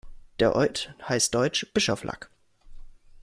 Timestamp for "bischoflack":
1.75-2.31